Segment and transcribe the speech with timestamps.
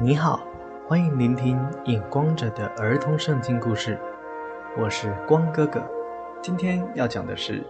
[0.00, 0.44] 你好，
[0.88, 3.96] 欢迎聆听影光者的儿童圣经故事，
[4.76, 5.80] 我是光哥哥。
[6.42, 7.60] 今天要讲的是《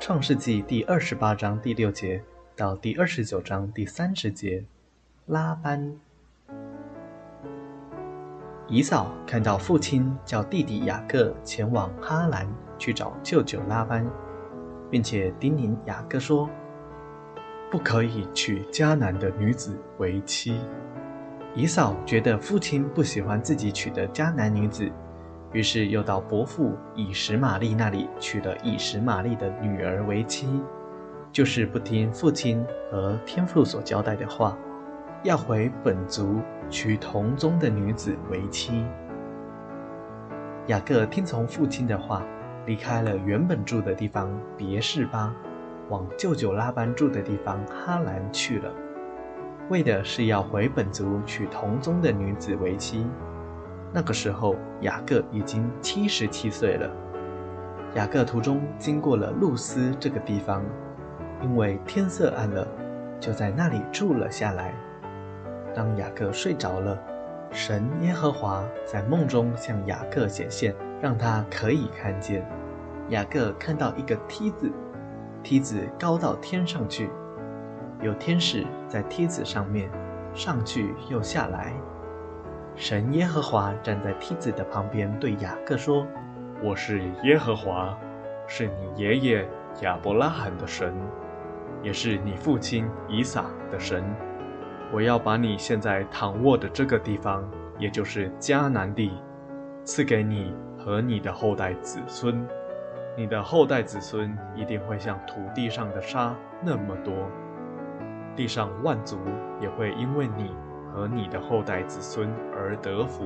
[0.00, 2.22] 创世纪》第二十八章第六节
[2.56, 4.64] 到第二十九章第三十节。
[5.26, 5.94] 拉班，
[8.66, 12.48] 姨嫂看到父亲叫弟弟雅各前往哈兰
[12.78, 14.10] 去找舅舅拉班，
[14.90, 16.48] 并且叮咛雅各说
[17.70, 20.58] ：“不可以娶迦南的女子为妻。”
[21.54, 24.88] 以嫂觉得父亲不喜欢自己娶的迦南女子，
[25.52, 30.46] 于是又到伯父以实玛利那里娶了以实玛利的女儿为妻，
[31.32, 34.56] 就是不听父亲和天父所交代的话，
[35.24, 36.40] 要回本族
[36.70, 38.84] 娶同宗的女子为妻。
[40.66, 42.22] 雅各听从父亲的话，
[42.66, 45.34] 离开了原本住的地方别是巴，
[45.88, 48.70] 往舅舅拉班住的地方哈兰去了。
[49.70, 53.06] 为的是要回本族娶同宗的女子为妻。
[53.92, 56.90] 那个时候，雅各已经七十七岁了。
[57.94, 60.62] 雅各途中经过了露丝这个地方，
[61.42, 62.66] 因为天色暗了，
[63.18, 64.74] 就在那里住了下来。
[65.74, 66.98] 当雅各睡着了，
[67.50, 72.46] 神耶和华在梦中向雅各显现，让他可以看见。
[73.08, 74.70] 雅各看到一个梯子，
[75.42, 77.08] 梯子高到天上去。
[78.00, 79.90] 有天使在梯子上面
[80.32, 81.72] 上去又下来。
[82.76, 86.06] 神耶和华站在梯子的旁边，对雅各说
[86.62, 87.98] ：“我是耶和华，
[88.46, 89.48] 是你爷爷
[89.82, 90.94] 亚伯拉罕的神，
[91.82, 94.04] 也是你父亲以撒的神。
[94.92, 97.44] 我要把你现在躺卧的这个地方，
[97.80, 99.20] 也就是迦南地，
[99.84, 102.46] 赐给你和你的后代子孙。
[103.16, 106.32] 你的后代子孙一定会像土地上的沙
[106.62, 107.12] 那么多。”
[108.38, 109.18] 地上万族
[109.60, 110.54] 也会因为你
[110.94, 113.24] 和你的后代子孙而得福。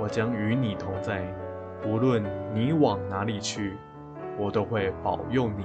[0.00, 1.32] 我将与你同在，
[1.86, 2.20] 无论
[2.52, 3.78] 你往哪里去，
[4.36, 5.64] 我都会保佑你，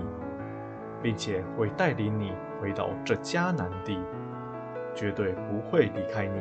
[1.02, 4.00] 并且会带领你回到这迦南地，
[4.94, 6.40] 绝对不会离开你，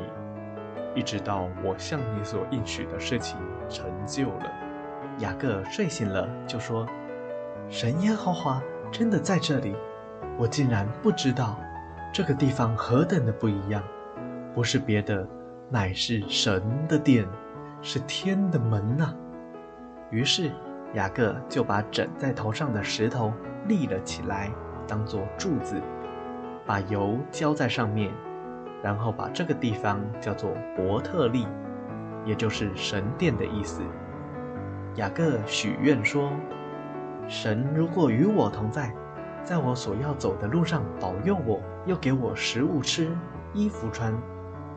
[0.95, 3.39] 一直到我向你所应许的事情
[3.71, 4.53] 成就了。
[5.21, 6.87] 雅各睡醒了，就说
[7.71, 9.75] ：“神耶和华真的在这里。”
[10.39, 11.59] 我竟然不知道，
[12.13, 13.83] 这个地方何等的不一样！
[14.55, 15.27] 不是别的，
[15.71, 17.27] 乃是神的殿，
[17.81, 19.15] 是天的门呐！
[20.11, 20.51] 于是
[20.95, 23.33] 雅各就把枕在头上的石头
[23.67, 24.51] 立了起来，
[24.87, 25.81] 当做柱子，
[26.67, 28.13] 把油浇在上面，
[28.83, 31.47] 然后把这个地方叫做伯特利，
[32.25, 33.83] 也就是神殿的意思。
[34.97, 36.31] 雅各许愿说
[37.27, 38.93] ：“神如果与我同在。”
[39.45, 43.11] 在我所要走的路上保佑我，又给我食物吃、
[43.53, 44.15] 衣服穿，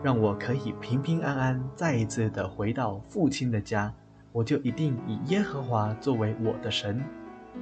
[0.02, 3.94] 让我可以平平安安再一次的回到父亲的家，
[4.32, 7.00] 我就一定以耶和华作为我的神。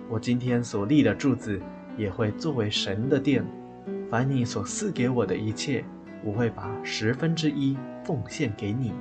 [0.09, 1.61] 我今天所立的柱子
[1.97, 3.45] 也会作为神的殿。
[4.09, 5.83] 凡你所赐给我的一切，
[6.23, 8.93] 我会把十分之一奉献给你。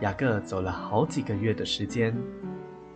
[0.00, 2.16] 雅各走了好几个月的时间，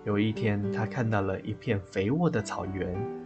[0.05, 3.20] 有一天他看到了一片肥沃的草原。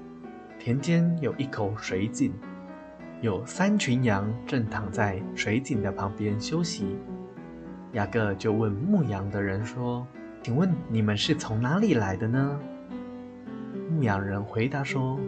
[0.64, 2.32] 田间有一口水井，
[3.20, 6.96] 有三群羊正躺在水井的旁边休息。
[7.92, 10.06] 雅各就问牧羊的人说
[10.42, 12.58] ：“请问你们是从哪里来的呢？”
[13.92, 15.20] 牧羊人回答说：“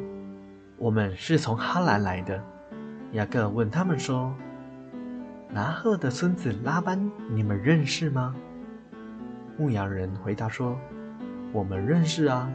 [0.78, 2.42] 我们是从哈兰来的。”
[3.12, 4.34] 雅各问他们说
[5.52, 6.98] ：“拿鹤的孙子拉班，
[7.30, 8.34] 你们认识吗？”
[9.58, 10.80] 牧羊人回答说
[11.52, 12.50] ：“我们认识啊。”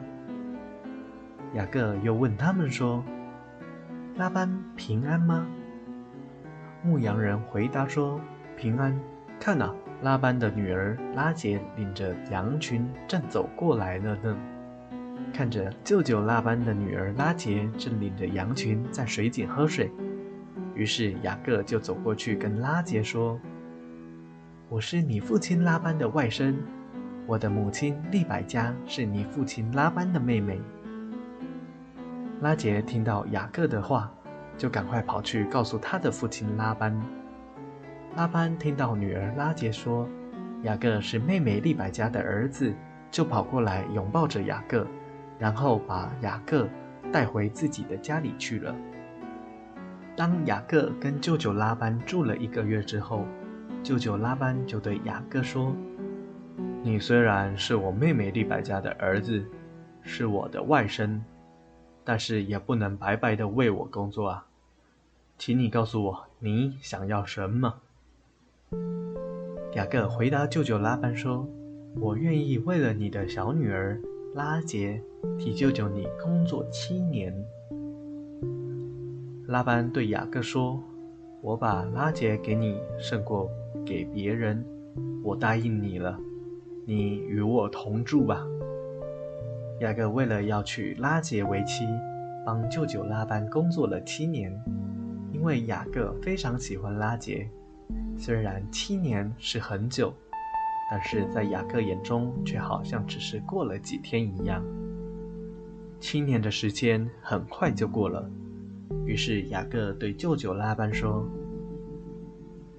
[1.54, 3.04] 雅各又问他们说
[4.16, 5.46] ：“拉班平安吗？”
[6.82, 8.20] 牧羊人回答说
[8.56, 8.98] ：“平安。
[9.38, 14.38] 看呐，拉班的女儿拉杰领着羊群正走过来了呢。
[15.34, 19.92] 看着舅舅拉班的女儿拉杰正领着羊群在水井喝水。
[20.74, 23.38] 于是雅各就走过去跟拉杰说
[24.70, 26.56] ：‘我是你父亲拉班的外甥，
[27.28, 30.58] 我的母亲利百加是你父亲拉班的妹妹。’”
[32.42, 34.12] 拉杰听到雅各的话，
[34.58, 37.00] 就赶快跑去告诉他的父亲拉班。
[38.16, 40.10] 拉班听到女儿拉杰说
[40.64, 42.74] 雅各是妹妹利百加的儿子，
[43.12, 44.88] 就跑过来拥抱着雅各，
[45.38, 46.68] 然后把雅各
[47.12, 48.76] 带回自己的家里去了。
[50.16, 53.24] 当雅各跟舅舅拉班住了一个月之后，
[53.84, 55.76] 舅舅拉班就对雅各说
[56.82, 59.46] ：“你虽然是我妹妹利百加的儿子，
[60.02, 61.20] 是我的外甥。”
[62.04, 64.46] 但是也不能白白的为我工作啊，
[65.38, 67.74] 请你告诉我你想要什么。
[69.74, 71.48] 雅各回答舅舅拉班说
[72.00, 74.02] ：“我愿意为了你的小女儿
[74.34, 75.02] 拉杰，
[75.38, 77.34] 替舅舅你工作七年。”
[79.48, 80.82] 拉班对雅各说
[81.42, 83.50] ：“我把拉杰给你，胜过
[83.86, 84.64] 给别人。
[85.24, 86.20] 我答应你了，
[86.86, 88.46] 你与我同住吧。”
[89.82, 91.88] 雅各为了要娶拉杰为妻，
[92.46, 94.54] 帮舅舅拉班工作了七年。
[95.34, 97.50] 因为雅各非常喜欢拉杰，
[98.16, 100.14] 虽然七年是很久，
[100.92, 104.64] 但是在雅各眼中却好像只是过了几天一样。
[106.00, 108.30] 七年的时间很快就过了。
[109.04, 111.28] 于是雅各对舅舅拉班说：“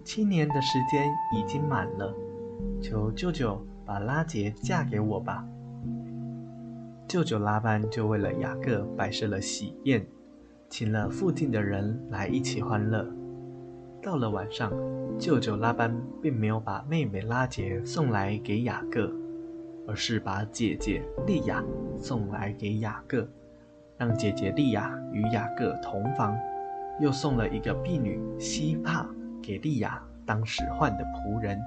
[0.05, 2.15] 七年的时间已经满了，
[2.81, 5.45] 求舅舅把拉杰嫁给我吧。”
[7.13, 10.03] 舅舅拉班就为了雅各摆设了喜宴，
[10.71, 13.07] 请了附近的人来一起欢乐。
[14.01, 14.73] 到了晚上，
[15.19, 19.13] 舅舅拉班并没有把妹妹拉杰送来给雅各，
[19.87, 21.63] 而是把姐姐利亚
[21.99, 23.29] 送来给雅各。
[23.99, 26.35] 让姐姐利亚与雅各同房，
[26.99, 29.07] 又送了一个婢女希帕
[29.43, 31.61] 给利亚当使唤的仆人。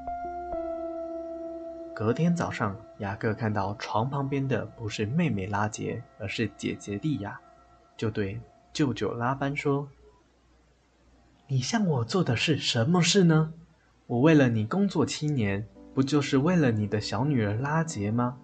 [1.95, 7.39] 隔天早上，雅各看到床旁边的不是妹妹拉杰，而是姐姐利亚，
[7.95, 8.37] 就对
[8.73, 9.87] 舅舅拉班说
[11.47, 13.53] ：“你向我做的是什么事呢？
[14.07, 18.37] 我为了你工作七年，不就是为了你的小女儿拉杰吗？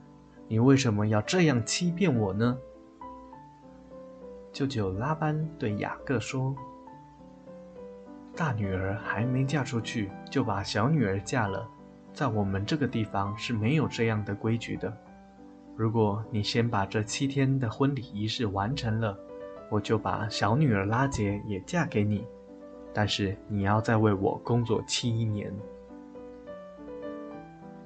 [0.47, 2.57] 你为什么要这样欺骗我呢？”
[4.53, 6.55] 舅舅拉班对雅各说
[8.33, 11.69] ：“大女儿还没嫁出去，就把小女儿嫁了，
[12.13, 14.95] 在我们这个地方是没有这样的规矩的。
[15.75, 19.17] 如果你先把这七天的婚礼仪式完成了，
[19.69, 22.25] 我就把小女儿拉杰也嫁给你。
[22.93, 25.51] 但是你要再为我工作七年。”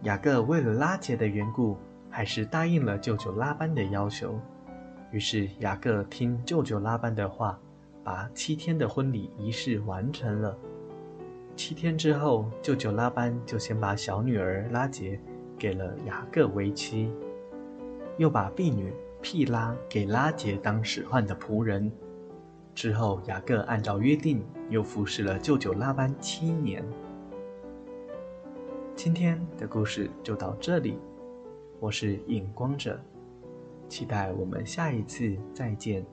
[0.01, 1.77] 雅各为了拉杰的缘故，
[2.10, 4.39] 还是答应了舅舅拉班的要求。
[5.12, 7.57] 于是雅各听舅舅拉班的话，
[8.04, 10.57] 把七天的婚礼仪式完成了。
[11.56, 15.19] 七天之后，舅舅拉班就先把小女儿拉杰
[15.57, 17.12] 给了雅各为妻，
[18.18, 21.92] 又把婢女毗拉给拉杰当使唤的仆人。
[22.74, 26.84] 之后，雅各按照约定又服侍了舅舅拉班七年。
[28.94, 31.00] 今天的故事就到这里，
[31.80, 33.00] 我是影光者。
[33.88, 36.06] 期待我们下一次再见。